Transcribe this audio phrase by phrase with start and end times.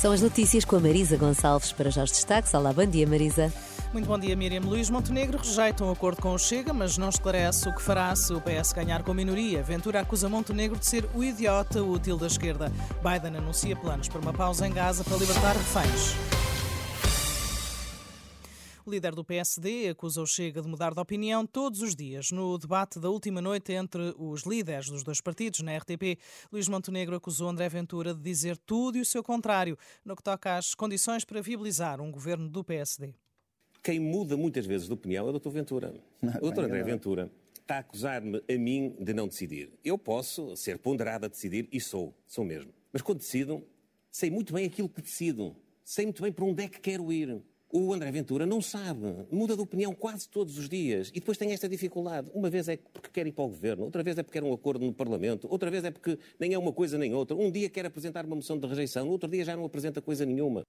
[0.00, 2.54] São as notícias com a Marisa Gonçalves para já os destaques.
[2.54, 3.52] Olá, bom dia, Marisa.
[3.92, 4.62] Muito bom dia, Miriam.
[4.62, 8.32] Luís Montenegro rejeita um acordo com o Chega, mas não esclarece o que fará se
[8.32, 9.62] o PS ganhar com minoria.
[9.62, 12.72] Ventura acusa Montenegro de ser o idiota útil da esquerda.
[13.02, 16.39] Biden anuncia planos para uma pausa em Gaza para libertar reféns.
[18.86, 22.30] O líder do PSD acusa o Chega de mudar de opinião todos os dias.
[22.30, 26.18] No debate da última noite entre os líderes dos dois partidos na RTP,
[26.50, 30.56] Luís Montenegro acusou André Ventura de dizer tudo e o seu contrário no que toca
[30.56, 33.14] às condições para viabilizar um governo do PSD.
[33.82, 35.50] Quem muda muitas vezes de opinião é o Dr.
[35.50, 35.94] Ventura.
[36.22, 36.64] Não, o Dr.
[36.64, 39.70] André Ventura está a acusar-me a mim de não decidir.
[39.84, 42.72] Eu posso ser ponderado a decidir e sou, sou mesmo.
[42.92, 43.62] Mas quando decido,
[44.10, 45.54] sei muito bem aquilo que decido.
[45.84, 47.42] Sei muito bem para onde é que quero ir.
[47.72, 51.52] O André Ventura não sabe, muda de opinião quase todos os dias e depois tem
[51.52, 52.28] esta dificuldade.
[52.34, 54.52] Uma vez é porque quer ir para o governo, outra vez é porque quer um
[54.52, 57.36] acordo no Parlamento, outra vez é porque nem é uma coisa nem outra.
[57.36, 60.26] Um dia quer apresentar uma moção de rejeição, no outro dia já não apresenta coisa
[60.26, 60.62] nenhuma.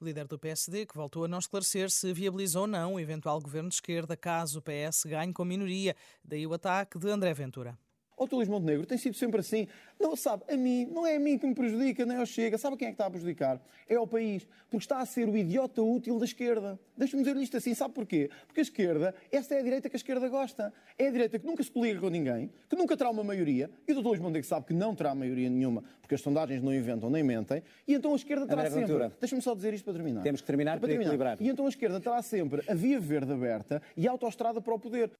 [0.00, 3.68] Líder do PSD, que voltou a não esclarecer se viabilizou ou não o eventual governo
[3.68, 5.96] de esquerda caso o PS ganhe com minoria.
[6.24, 7.76] Daí o ataque de André Ventura.
[8.16, 9.68] O Luís Montenegro tem sido sempre assim.
[10.00, 12.56] Não, sabe, a mim, não é a mim que me prejudica, nem ao Chega.
[12.56, 13.60] Sabe quem é que está a prejudicar?
[13.86, 14.46] É ao país.
[14.70, 16.78] Porque está a ser o idiota útil da esquerda.
[16.96, 17.74] Deixa-me dizer isto assim.
[17.74, 18.30] Sabe porquê?
[18.46, 20.72] Porque a esquerda, esta é a direita que a esquerda gosta.
[20.98, 23.70] É a direita que nunca se poliga com ninguém, que nunca terá uma maioria.
[23.86, 24.06] E o Dr.
[24.06, 27.62] Luís Montenegro sabe que não terá maioria nenhuma, porque as sondagens não inventam nem mentem.
[27.86, 29.10] E então a esquerda terá André sempre...
[29.20, 30.22] Deixa-me só dizer isto para terminar.
[30.22, 31.08] Temos que terminar para, para terminar.
[31.10, 31.36] equilibrar.
[31.40, 34.78] E então a esquerda terá sempre a via verde aberta e a autoestrada para o
[34.78, 35.10] poder.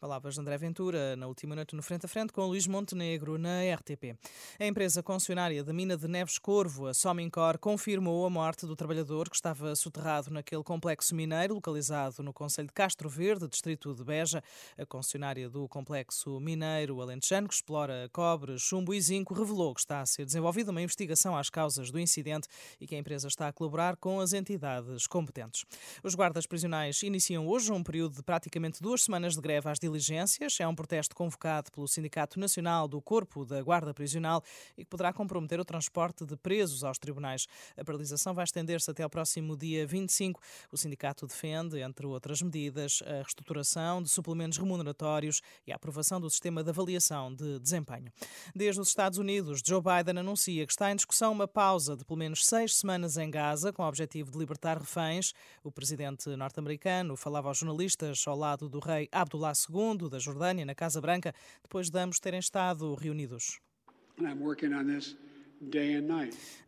[0.00, 3.60] Palavras de André Ventura na última noite no Frente a Frente com Luís Montenegro na
[3.74, 4.16] RTP.
[4.58, 9.28] A empresa concessionária da mina de Neves Corvo, a Somincor, confirmou a morte do trabalhador
[9.28, 14.42] que estava soterrado naquele complexo mineiro localizado no Conselho de Castro Verde, distrito de Beja.
[14.78, 20.00] A concessionária do complexo mineiro alentejano, que explora cobre, chumbo e zinco, revelou que está
[20.00, 22.48] a ser desenvolvida uma investigação às causas do incidente
[22.80, 25.64] e que a empresa está a colaborar com as entidades competentes.
[26.02, 30.58] Os guardas prisionais iniciam hoje um período de praticamente duas semanas de greve às diligências.
[30.60, 34.42] É um protesto convocado pelo Sindicato Nacional do Corpo da Guarda Prisional
[34.76, 37.46] e que poderá comprometer o transporte de presos aos tribunais.
[37.76, 40.40] A paralisação vai estender-se até ao próximo dia 25.
[40.70, 46.30] O sindicato defende, entre outras medidas, a reestruturação de suplementos remuneratórios e a aprovação do
[46.30, 48.12] sistema de avaliação de desempenho.
[48.54, 52.18] Desde os Estados Unidos, Joe Biden anuncia que está em discussão uma pausa de pelo
[52.18, 55.32] menos seis semanas em Gaza, com o objetivo de libertar reféns.
[55.62, 60.74] O presidente norte-americano falava aos jornalistas ao lado do rei Abdullah II da Jordânia, na
[60.74, 63.60] Casa Branca, depois de ambos terem estado reunidos.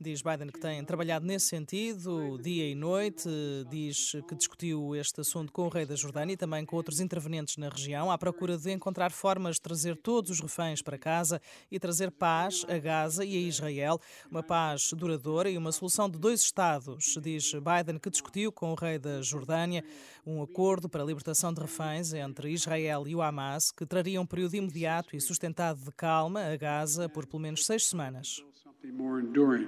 [0.00, 3.28] Diz Biden que tem trabalhado nesse sentido, dia e noite.
[3.68, 7.56] Diz que discutiu este assunto com o rei da Jordânia e também com outros intervenientes
[7.56, 11.40] na região, à procura de encontrar formas de trazer todos os reféns para casa
[11.72, 14.00] e trazer paz a Gaza e a Israel.
[14.30, 17.18] Uma paz duradoura e uma solução de dois Estados.
[17.20, 19.84] Diz Biden que discutiu com o rei da Jordânia
[20.24, 24.26] um acordo para a libertação de reféns entre Israel e o Hamas, que traria um
[24.26, 28.44] período imediato e sustentado de calma a Gaza por pelo menos seis semanas
[28.92, 29.66] more enduring.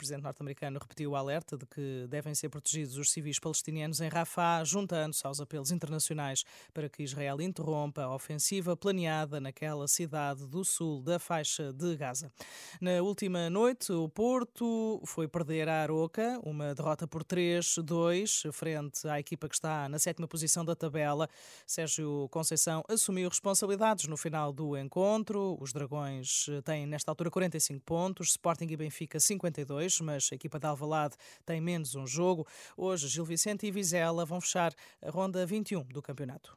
[0.00, 4.64] Presidente norte-americano repetiu o alerta de que devem ser protegidos os civis palestinianos em Rafah,
[4.64, 11.02] juntando-se aos apelos internacionais para que Israel interrompa a ofensiva planeada naquela cidade do sul
[11.02, 12.32] da faixa de Gaza.
[12.80, 19.20] Na última noite, o Porto foi perder a Aroca, uma derrota por 3-2, frente à
[19.20, 21.28] equipa que está na sétima posição da tabela.
[21.66, 25.58] Sérgio Conceição assumiu responsabilidades no final do encontro.
[25.60, 30.66] Os Dragões têm, nesta altura, 45 pontos, Sporting e Benfica 52 mas a equipa de
[30.66, 32.46] Alvalade tem menos um jogo.
[32.76, 36.56] Hoje, Gil Vicente e Vizela vão fechar a ronda 21 do campeonato.